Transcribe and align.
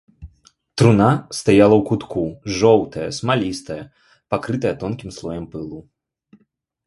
Труна 0.81 1.09
стаяла 1.39 1.75
ў 1.79 1.83
кутку, 1.89 2.23
жоўтая, 2.61 3.05
смалістая, 3.19 3.79
пакрытая 4.35 4.71
тонкім 4.85 5.09
слоем 5.19 5.45
пылу. 5.55 5.79